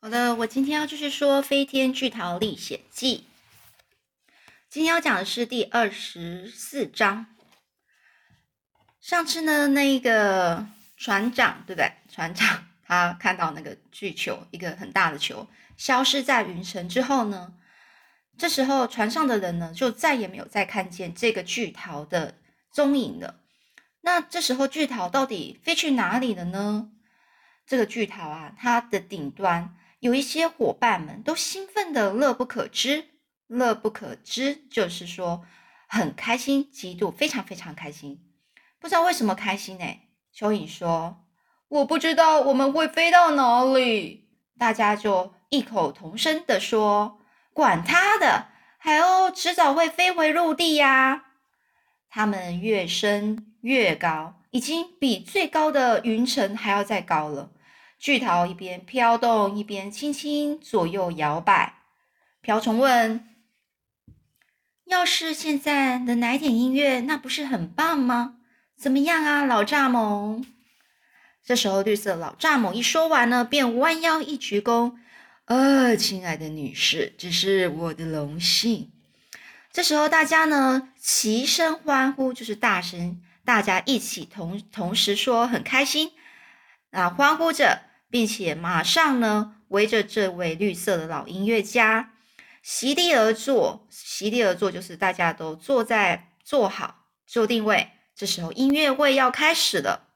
[0.00, 3.16] 好的，我今天要继续说《飞天巨桃历险记》。
[4.70, 7.26] 今天要讲的是第二十四章。
[9.00, 11.90] 上次呢，那个船长对不对？
[12.08, 17.54] 船长他看到那个巨球，一个很大的球，消失在云层之后呢，
[18.38, 22.38] 这时候船上的人呢，就再也没有再看见这个巨桃的
[22.72, 23.40] 踪影了。
[24.02, 26.92] 那这时候巨桃到底飞去哪里了呢？
[27.66, 29.74] 这个巨桃啊，它的顶端。
[30.00, 33.08] 有一些伙伴们都兴奋的乐不可支，
[33.46, 35.44] 乐不可支就是说
[35.88, 38.24] 很开心，极度非常非常开心。
[38.78, 39.84] 不知道为什么开心呢？
[40.32, 41.24] 蚯蚓说
[41.68, 47.18] ：“我不知道我们会飞到哪里。”大家就异口同声的说
[47.52, 48.46] ：“管他的，
[48.78, 51.24] 海鸥迟早会飞回陆地呀！”
[52.08, 57.50] 它们越升越高，已经比最高的云层还要再高了。
[57.98, 61.74] 巨桃一边飘动，一边轻轻左右摇摆。
[62.40, 63.28] 瓢虫问
[64.86, 68.36] ：“要是现在能来点音乐，那不是很棒吗？
[68.76, 70.44] 怎么样啊，老蚱蜢？”
[71.44, 74.94] 这时候，绿色老蚱蜢一说完呢，便弯腰一鞠躬
[75.46, 78.92] ：“呃，亲爱的女士，这是我的荣幸。”
[79.72, 86.12] 这时候，大家呢齐声欢呼，就是大声，大家一起同同时说很开心
[86.92, 87.87] 啊，欢呼着。
[88.10, 92.14] 并且马上呢，围着这位绿色的老音乐家
[92.62, 93.86] 席地而坐。
[93.90, 97.88] 席地而坐就是大家都坐在坐好坐定位。
[98.14, 100.08] 这时候音乐会要开始了。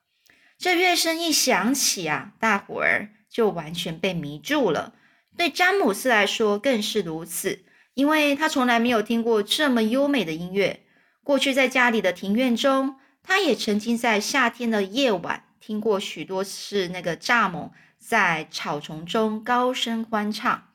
[0.59, 4.95] 这乐声一响起啊，大伙儿就完全被迷住了。
[5.37, 10.85] 对詹姆斯来说更是如此，因为他从来没有听过这么优美的音乐。
[11.25, 15.45] 过去在家里的庭院中，他也曾经在夏天的夜晚。
[15.63, 20.71] 听过许多次那个蚱蜢在草丛中高声欢唱，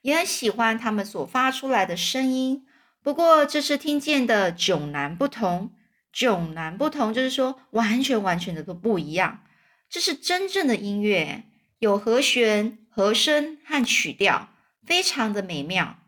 [0.00, 2.66] 也很喜欢他们所发出来的声音。
[3.02, 5.74] 不过这次听见的迥然不同，
[6.14, 9.44] 迥然不同就是说完全完全的都不一样。
[9.90, 11.42] 这是真正的音乐，
[11.78, 14.48] 有和弦、和声和曲调，
[14.86, 15.98] 非常的美妙。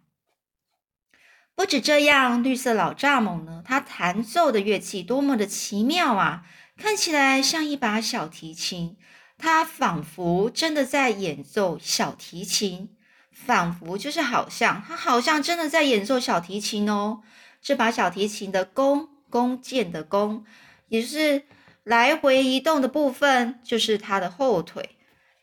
[1.54, 6.46] 不止这样，绿色老蚱蜢呢，它弹奏的乐器多么的奇妙啊！
[6.76, 8.96] 看起来像一把小提琴，
[9.38, 12.90] 它仿佛真的在演奏小提琴，
[13.32, 17.22] 仿佛就是好像，它好像真的在演奏小提琴哦。
[17.62, 20.44] 这把小提琴的弓，弓箭的弓，
[20.88, 21.44] 也就是
[21.84, 24.96] 来回移动的部分，就是它的后腿。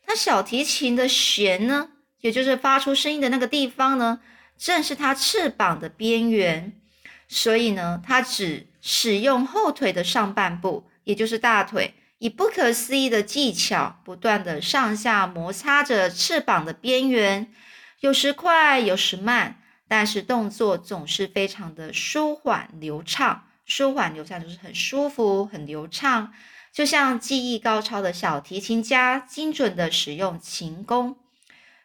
[0.06, 1.88] 它小提琴的弦呢，
[2.20, 4.20] 也就是发出声音的那个地方呢，
[4.58, 6.78] 正是它翅膀的边缘。
[7.26, 10.84] 所以呢，它只使用后腿的上半部。
[11.04, 17.52] 也就是大腿以不可思议的技巧，不断的上下摩擦着翅膀的边缘，
[18.00, 23.48] 有时快，有时慢，但是动作总是非常的舒缓流畅。
[23.64, 26.32] 舒缓流畅就是很舒服、很流畅，
[26.72, 31.16] 就像技艺高超的小提琴家精准的使用琴弓，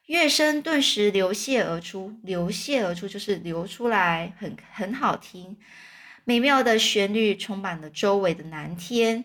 [0.07, 2.19] 乐声顿时流泻而出。
[2.23, 5.57] 流泻而出就是流出来，很很好听。
[6.27, 9.23] 美妙的旋律充满了周围的蓝天。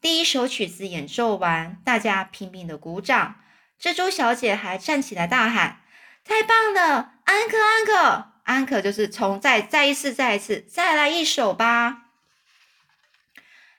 [0.00, 3.40] 第一首曲子演奏完，大家拼命的鼓掌。
[3.82, 5.80] 蜘蛛小姐还站起来大喊
[6.24, 12.02] ：“太棒了，安可，安可，安可！”就是从再再一次，再一次，再来一首吧。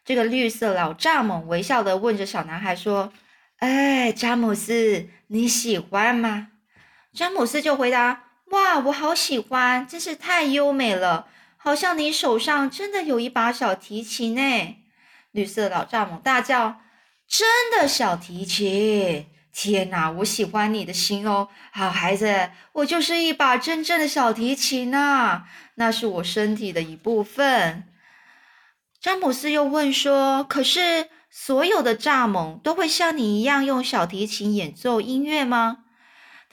[0.04, 3.14] 这个绿色老蚱蜢微笑的问着小男孩说
[3.60, 6.50] ：“哎，詹姆斯，你喜欢吗？”
[7.16, 11.30] 詹姆斯就回答：“哇，我好喜欢，真是太优美了。”
[11.66, 14.76] 好像你手上真的有一把小提琴呢！
[15.32, 16.80] 绿色老蚱蜢大叫
[17.28, 19.26] ：“真的小提琴！
[19.52, 27.86] 天哪，我喜欢你的心哦，好孩子，我就是一把真正的小提琴呐，那是我身体的一部分。”
[29.02, 35.85] 詹姆斯又问说：“可是所有的蚱蜢都会像你一样用小提琴演奏音乐吗？”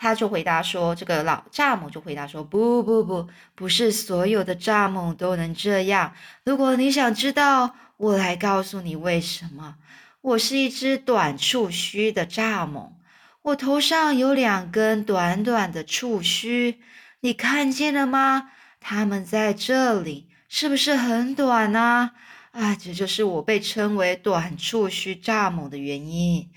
[0.02, 6.12] 他就回答说：“这个老蚱蜢就回答说，不不不，不是所有的蚱蜢都能这样。
[6.43, 9.76] 如果你想知道，我来告诉你为什么。
[10.20, 12.94] 我是一只短触须的蚱蜢，
[13.43, 16.81] 我头上有两根短短的触须，
[17.20, 18.50] 你看见了吗？
[18.81, 22.10] 它们在这里，是不是很短呢？
[22.50, 26.50] 啊，这就是我被称为短触须蚱蜢的原因。”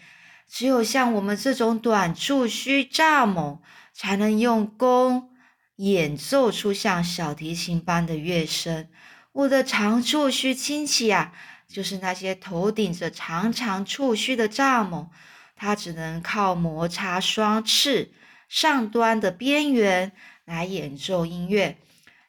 [0.55, 3.59] 只有像我们这种短触须蚱蜢，
[3.91, 5.31] 才能用弓
[5.75, 8.87] 演奏出像小提琴般的乐声。
[9.33, 11.33] 我的长触须亲戚啊，
[11.67, 15.09] 就是那些头顶着长长触须的蚱蜢，
[15.57, 18.13] 它只能靠摩擦双翅，
[18.47, 20.13] 上端的边缘
[20.45, 21.75] 来演奏音乐。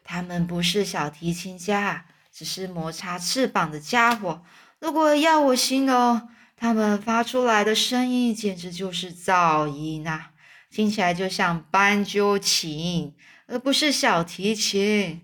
[0.03, 4.43] 他们不是小提琴家，只是摩擦翅膀的家伙。
[4.81, 10.31] 如果要我形容，他们发出来的声音简直就是噪音啊，
[10.71, 13.15] 听起来就像斑鸠琴，
[13.47, 15.23] 而不是小提琴。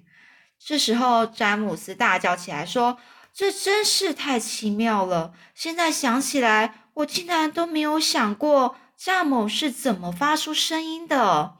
[0.59, 2.99] 这时候，詹姆斯大叫起来说
[3.33, 5.33] ：“这真是太奇妙了！
[5.55, 11.57] 现在想起来，我竟然都没有想过蚱蜢是怎么发出声音的。”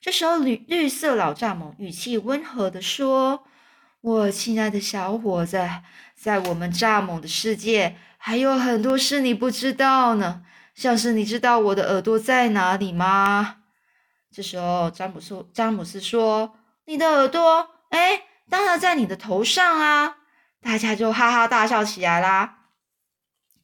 [0.00, 3.44] 这时候，绿绿色老蚱蜢语气温和的说
[4.00, 5.68] ：“我亲爱的小伙子，
[6.14, 10.42] 在我们蚱蜢的世界，还有很多事你不知道呢。
[10.74, 13.56] 像是你知道我的耳朵在哪里吗？”
[14.30, 16.54] 这时候，詹姆斯詹姆斯说
[16.86, 20.18] ：“你的耳朵，哎，当然在你的头上啊！”
[20.62, 22.58] 大家就哈哈大笑起来啦。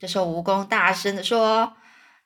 [0.00, 1.76] 这时候，蜈蚣大声的说：“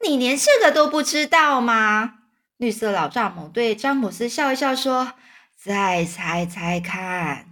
[0.06, 2.20] 你连这个都不知道吗？”
[2.56, 5.12] 绿色老蚱蜢对詹姆斯笑一笑，说
[5.54, 7.46] ：“再猜猜看。”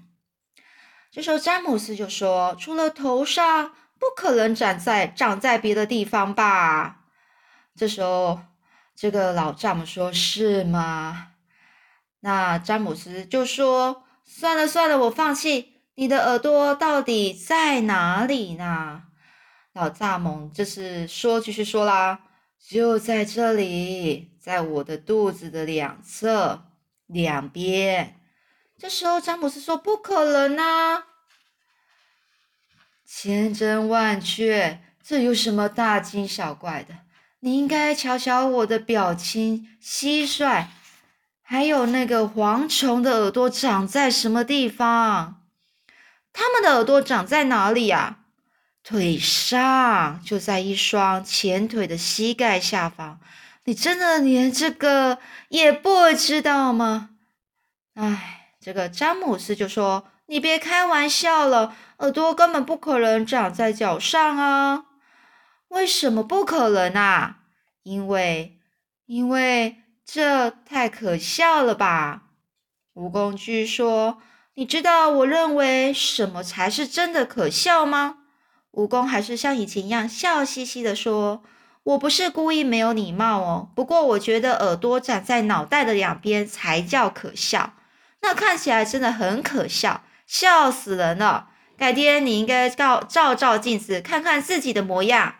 [1.12, 7.02] 这时候詹姆斯就说：“除了头上，不可能长在长在别的地方吧？”
[7.76, 8.40] 这时候，
[8.94, 11.28] 这个老蚱蜢说：“是吗？”
[12.20, 15.74] 那詹姆斯就说：“算了算了，我放弃。
[15.94, 19.02] 你的耳朵到底在哪里呢？”
[19.74, 22.20] 老蚱蜢这是说，继续说啦
[22.58, 26.66] ：“就在这里。”在我的肚子的两侧、
[27.06, 28.20] 两边。
[28.78, 31.04] 这时候，詹姆斯说：“不可能啊！
[33.06, 36.94] 千真万确，这有什么大惊小怪的？
[37.40, 40.66] 你应该瞧瞧我的表情，蟋蟀，
[41.42, 45.42] 还有那个蝗虫的耳朵长在什么地方？
[46.32, 48.18] 它们的耳朵长在哪里呀？
[48.82, 53.20] 腿上，就在一双前腿的膝盖下方。”
[53.68, 55.18] 你真的连这个
[55.48, 57.10] 也不知道吗？
[57.94, 64.84] 哎，这个詹姆斯就说：“你别开玩笑了，耳朵根本不可能长在脚上啊！
[65.68, 67.38] 为什么不可能啊？
[67.82, 68.58] 因为，
[69.06, 72.22] 因为这太可笑了吧？”
[72.94, 74.18] 蜈蚣居说
[74.54, 78.18] ：“你知道我认为什么才是真的可笑吗？”
[78.72, 81.42] 蜈蚣还是像以前一样笑嘻嘻的说。
[81.86, 87.74] 我不是故意没有礼貌哦，不过我觉得耳朵长在脑袋的两边才叫可笑，
[88.22, 91.50] 那看起来真的很可笑，笑死人了。
[91.78, 95.36] 改天你应该照照照镜子，看看自己的模样。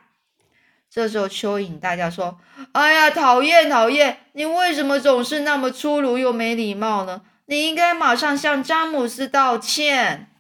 [0.91, 2.39] 这时候蚯蚓大叫说
[2.73, 4.21] ：“哎呀，讨厌讨厌！
[4.33, 7.23] 你为什么总是那么粗鲁又没礼貌呢？
[7.47, 10.31] 你应该马上向詹姆斯道歉。”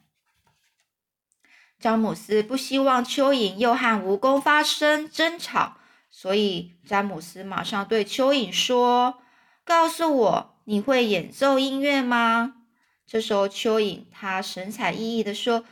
[1.79, 5.77] 詹姆斯不希望蚯蚓又和蜈蚣发生争吵。
[6.11, 9.19] 所以，詹姆斯马上对蚯蚓说
[9.65, 12.55] ：“告诉我，你会演奏音乐吗？”
[13.07, 15.65] 这时候，蚯蚓他神采奕奕的说：“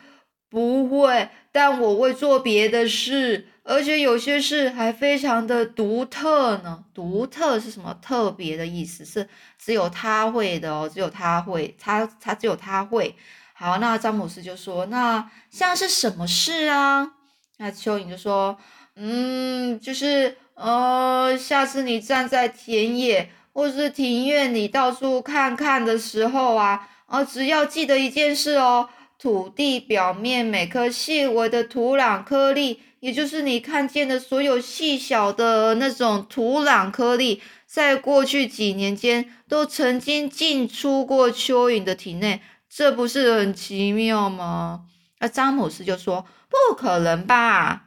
[0.48, 6.84] 不会，但我会做别的事，而且有些事还非常的独特呢。
[6.94, 7.98] 独特是什么？
[8.00, 9.28] 特别的意思是
[9.58, 13.14] 只有他会的哦，只有他会，他他只有他会。
[13.52, 17.12] 好，那詹姆斯就说：“那像是什么事啊？”
[17.58, 18.56] 那蚯蚓就说。
[18.96, 28.88] 嗯，就是呃，下次你站在田野或是庭院里到处看看的时候啊，啊，只要记得一件事哦，
[29.20, 44.86] 土地表面每颗细微的土壤颗粒，也就是你看见的所有细小的那种土壤颗粒，在过去几年间都曾经进出过蚯蚓的体内，这不是很奇妙吗？
[45.20, 47.84] 那詹姆斯就说：“不可能吧。”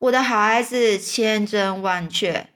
[0.00, 2.48] 我的孩子，千真万确。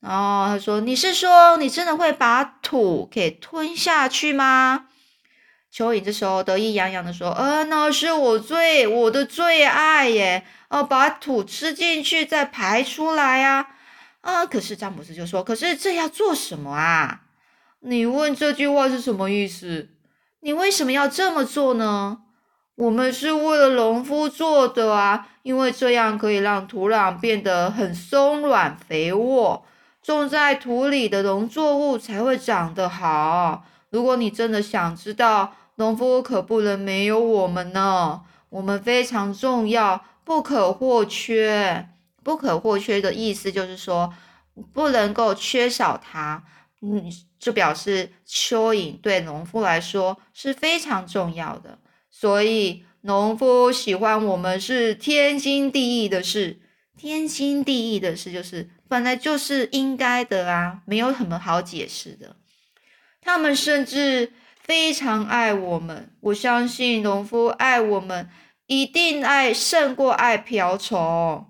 [0.00, 4.86] 然后他说：“你是说你真的会把土给吞下去吗？”
[5.78, 10.44] 蚯蚓这时候得意洋洋的说：“呃，那是我最我的最爱耶！
[10.70, 13.68] 哦，把土吃进去再排出来呀！
[14.22, 17.20] 啊，可是詹姆斯就说：‘可是这要做什么啊？’
[17.78, 19.90] 你问这句话是什么意思？
[20.40, 22.22] 你为什么要这么做呢？”
[22.74, 29.64] 我们是为了农夫做的啊，因为这样可以让土壤变得很松软肥沃，
[30.02, 33.64] 种在土里的农作物才会长得好。
[33.90, 41.88] 如果你真的想知道，农夫可不能没有我们呢，我们非常重要，不可或缺。
[42.22, 44.12] 不可或缺的意思就是说，
[44.74, 46.44] 不能够缺少它。
[46.82, 51.78] 嗯，就表示蚯蚓对农夫来说是非常重要的。
[52.10, 56.60] 所以，农夫喜欢我们是天经地义的事。
[56.96, 62.34] 天经地义的事就是本来就是应该的啊，没有什么好解释的。
[63.20, 64.32] 他们甚至
[64.68, 68.28] 非常爱我们，我相信农夫爱我们，
[68.66, 71.46] 一定爱胜过爱瓢虫。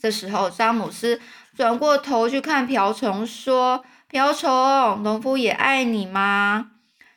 [0.00, 1.20] 这时候，詹姆斯
[1.54, 6.70] 转过头去看瓢虫，说：“瓢虫，农夫也爱你吗？”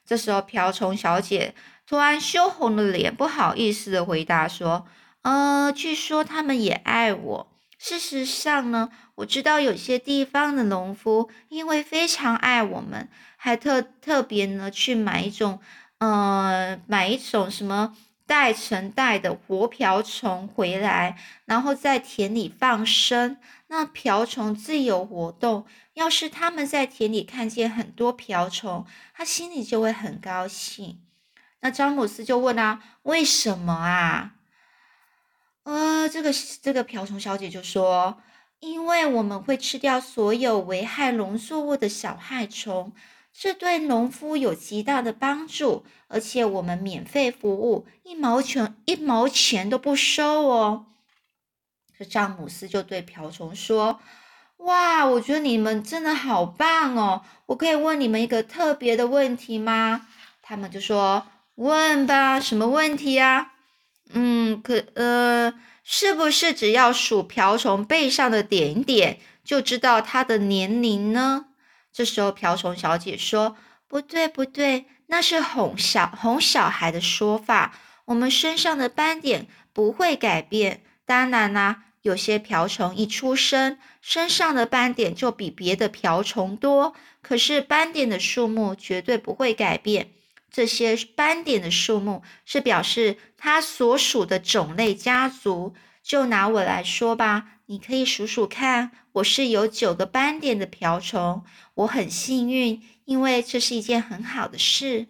[0.05, 1.55] 这时候，瓢虫小姐
[1.87, 4.85] 突然羞红了脸，不好意思的回答说
[5.23, 7.52] ：“呃，据说他们也爱我。
[7.85, 15.59] 事实上呢，我知道有些地方的农夫因为非常爱我们，还特特别呢去买一种，
[15.97, 17.93] 呃，买一种什么。”
[18.25, 23.37] 带成袋的活瓢虫回来，然后在田里放生。
[23.67, 31.01] 那瓢虫自由活动，要是他们在田里看见很多瓢虫，他心里就会很高兴。
[31.59, 34.35] 那詹姆斯就问啊：“为什么啊？”
[35.63, 38.17] 呃，这个这个瓢虫小姐就说
[38.60, 42.93] ：“因为我们会吃掉所有危害农作物的小害虫。”
[43.34, 50.86] 这对农夫有极大的帮助，而且我们免费服务，一毛钱一毛钱都不收哦。
[51.98, 54.00] 这詹姆斯就对瓢虫说
[54.58, 57.24] ：“哇，我觉得你们真的好棒哦！
[57.48, 60.08] 我可以问你们一个特别的问题吗？”
[60.43, 63.52] 他们就说：“问吧，什么问题呀？”
[64.13, 65.53] 嗯，可呃，
[65.84, 71.48] 是不是只要数瓢虫背上的点点，就知道它的年龄呢？
[71.91, 73.55] 这时候，瓢虫小姐说
[73.88, 77.75] ：“不对，不对，那是哄小哄小孩的说法。
[78.05, 80.82] 我们身上的斑点不会改变。
[81.05, 86.93] 当然啦，有些瓢虫一出生，身上的斑点就比别的瓢虫多。
[87.22, 90.12] 可是，斑点的数目绝对不会改变。
[90.53, 95.74] 这些斑点的数目是表示它所属的种类家族。
[96.01, 101.45] 就拿我来说吧。”你可以数数看，我是有九个斑点的瓢虫，
[101.75, 105.07] 我很幸运，因为这是一件很好的事。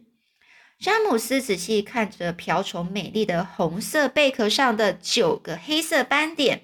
[0.80, 6.62] 詹姆斯仔细看着瓢虫美丽的红色贝壳上的九个黑色斑点，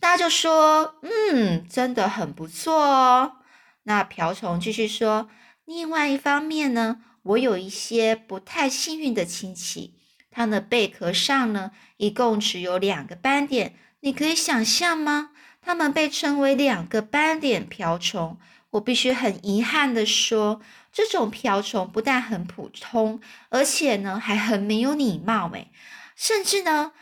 [0.00, 0.96] 他就说
[1.32, 3.36] ：“嗯，真的很不错哦。”
[3.84, 5.30] 那瓢虫继续说
[5.64, 9.94] ：“另外一方面呢，我有一些不太幸运的亲戚，
[10.30, 15.30] 他的贝壳上呢，一共只有两个斑点。”你可以想象吗？
[15.60, 18.38] 他们被称为两个斑点瓢虫。
[18.70, 20.60] 我必须很遗憾的说，
[20.92, 23.20] 这种瓢虫不但很普通，
[23.50, 25.50] 而且呢还很没有礼貌。
[25.52, 25.70] 诶，
[26.14, 26.92] 甚至呢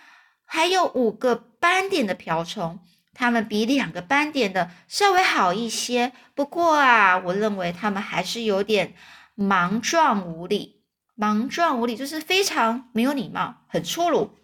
[0.45, 2.80] 还有五个斑点的瓢虫，
[3.12, 6.12] 它们比两个斑点的稍微好一些。
[6.35, 8.95] 不过啊，我认为它们还是有点
[9.37, 10.83] 莽撞无礼。
[11.14, 14.37] 莽撞无礼就是非常没有礼貌，很粗鲁。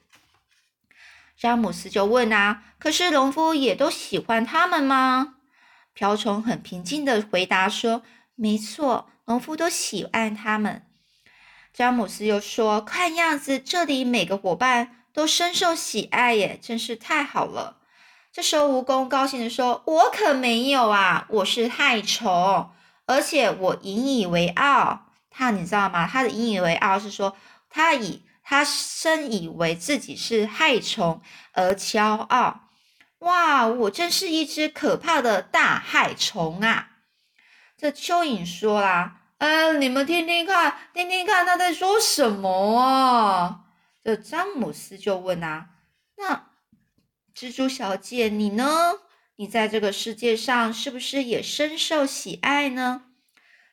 [1.36, 5.34] 詹姆斯就问啊，可是农夫也都喜欢他们吗？
[5.92, 8.02] 瓢虫很平静的回答说
[8.36, 10.86] ：“没错，农夫都喜爱他们。”
[11.74, 17.78] 詹姆斯又说：“看样子这里每个伙伴都深受喜爱耶，真是太好了。”
[18.32, 22.70] 这时候，蜈蚣高兴的说：“我可没有啊，我是害虫，
[23.06, 25.06] 而且我引以为傲。
[25.30, 26.06] 他你知道吗？
[26.06, 27.36] 他的引以为傲是说
[27.68, 32.68] 他以。”他深以为自己是害虫而骄傲。
[33.20, 36.88] 哇，我真是一只可怕的大害虫啊！
[37.78, 43.60] 这蚯蚓说啦：“嗯，你们听听看，听听看他在说什么啊？”
[44.02, 45.68] 这詹姆斯就问啊
[46.18, 46.48] ：“那
[47.32, 48.94] 蜘蛛小姐你呢？
[49.42, 53.06] 你在这个世界上是不是也深受喜爱呢？”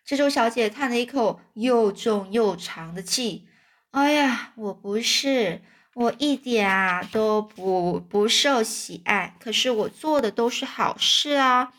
[0.03, 3.47] 蜘蛛小姐叹了一口又重又长的气。
[3.91, 5.61] 哎呀，我不是，
[5.93, 9.35] 我一点啊都不不受喜爱。
[9.39, 11.71] 可是我做的都是好事啊！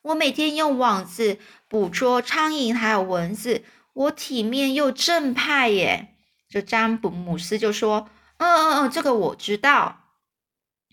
[0.00, 6.16] 我每天用网子捕捉苍蝇还有蚊子，我体面又正派耶。
[6.48, 8.08] 这詹姆斯就说
[8.38, 10.00] ：“嗯嗯嗯，这个我知道。”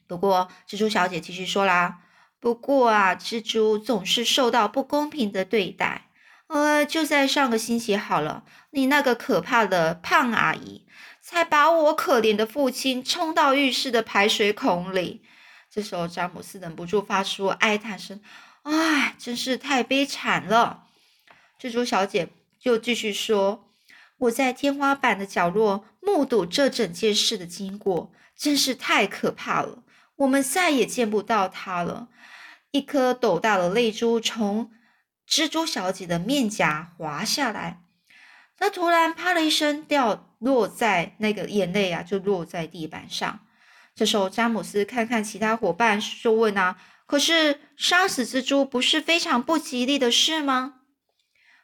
[0.06, 2.00] 不过蜘蛛小姐继续说啦
[2.42, 6.10] ：“不过啊，蜘蛛总是受到不公平的对待。”
[6.54, 10.86] 呃，就在上个星期好了，你那个可怕的胖阿姨
[11.22, 15.22] 才把我可怜的父亲冲到浴室的排水孔里。
[15.70, 18.20] 这时候，詹姆斯忍不住发出哀叹声
[18.64, 20.88] ：“唉，真是太悲惨了。”
[21.58, 22.28] 蜘蛛小姐
[22.60, 23.70] 就继续说
[24.20, 29.84] ：“我在天花板的角落目睹这整件事的经过，真是太可怕了。
[30.18, 32.10] 我们再也见不到他了。”
[32.72, 34.72] 一颗斗大的泪珠从。
[35.30, 37.84] 蜘蛛小姐的面颊滑下来，
[38.58, 43.40] 她突然啪的一声掉落在那个眼泪啊，就落在地板上。
[43.96, 46.76] 这时候，詹姆斯看看其他伙伴，就问啊
[47.08, 50.82] ：“可是杀死蜘蛛不是非常不吉利的事吗？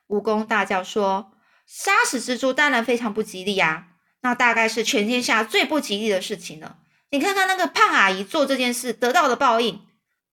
[0.08, 1.34] 蜈蚣大叫说
[1.68, 3.90] ：“杀死蜘蛛当然非常不吉利呀，
[4.22, 6.78] 那大概是全天下最不吉利的事情了。
[7.12, 9.82] 你看看那个胖阿姨做这件事得到的报应，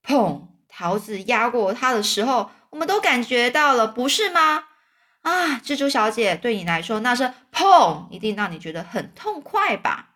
[0.06, 0.53] 砰！
[0.76, 4.64] 桃子压过他的时候，我们都感觉到了，不是吗？
[5.22, 10.10] 啊，蜘蛛小姐，对你来说那是砰，一定让你觉得很痛快吧？”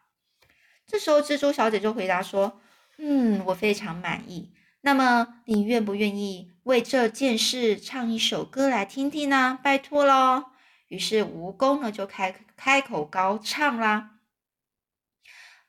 [0.86, 2.60] 这时候蜘蛛小姐就回答说
[2.98, 4.52] ：“嗯，我非常满意。
[4.80, 10.44] 那么你愿不愿意？”为这件事唱一首歌来听听呢，拜托喽。
[10.88, 14.10] 于是蜈蚣呢就开开口高唱啦。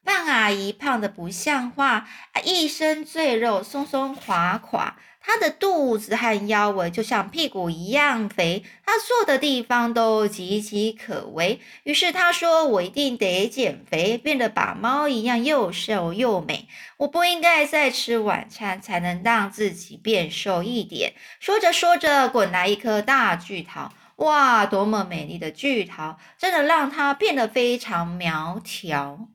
[0.04, 2.08] 胖阿姨胖的不像话，
[2.44, 4.98] 一身赘肉松松垮垮。
[5.22, 11.60] 她的肚子和腰围就像屁股一样肥，她坐的地方都岌岌可危。
[11.84, 16.68] 于是她说：“我一定得减肥，变得把猫一样又瘦又美。
[16.98, 29.28] 我不应该再吃晚餐，才能让自己变瘦一点。”说着说着，滚来一颗大巨桃，哇，多么美丽的巨桃，真的让她变得非常苗条。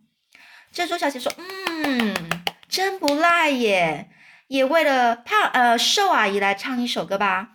[0.75, 1.33] 蜘蛛小姐说
[1.85, 2.16] ：“嗯，
[2.69, 4.11] 真不赖耶。”
[4.49, 7.50] 也为了胖呃瘦阿姨来唱一首歌吧。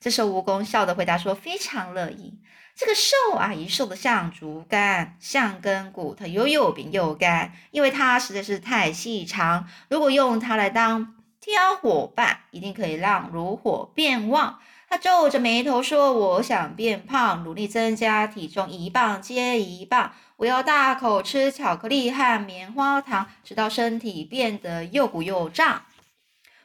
[0.00, 2.38] 这时候蜈蚣笑的回答说：“非常乐意。
[2.76, 9.68] 这个瘦阿姨瘦的像竹竿，像根骨头，又又扁又干，因为它实在是太细长。
[9.90, 20.12] 如果用它来当挑伙伴，一定可以让炉火变旺。”他皱着眉头说：“我想变胖，努力增加体重，一磅接一磅。
[20.42, 25.82] 我要大口吃巧克力和棉花糖，直到身体变得又鼓又胀。”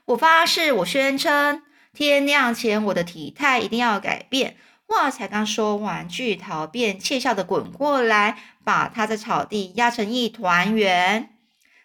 [0.05, 1.61] 我发誓，我宣称，
[1.93, 4.57] 天亮前我的体态一定要改变。
[4.87, 11.35] 话才刚说完，巨桃便窃笑的滚过来，把它在草地压成一团圆。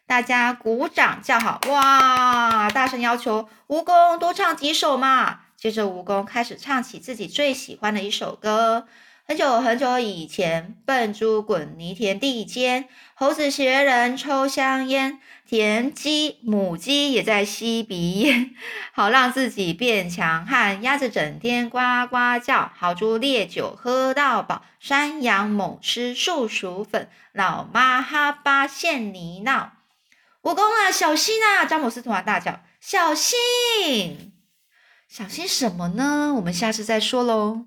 [0.06, 2.70] 大家鼓掌叫好，哇！
[2.70, 5.40] 大声要求蜈蚣多唱几首嘛。
[5.58, 8.86] 接着，蜈蚣开始唱起自己最喜欢的一首歌。
[9.24, 15.20] 很久很久以前，笨猪滚泥田地间，猴子学人抽香烟。
[15.48, 18.54] 田鸡、母鸡也在吸鼻烟，
[18.92, 20.82] 好让自己变强悍。
[20.82, 21.78] 鸭子整天呱
[22.10, 24.64] 呱叫，好猪烈酒喝到饱。
[24.80, 29.72] 山羊猛吃树薯粉，老妈哈巴现泥闹。
[30.42, 31.64] 蜈蚣啊，小心啊！
[31.64, 34.32] 詹姆斯突然大叫：“小心！
[35.06, 37.66] 小心什么呢？”我们下次再说喽。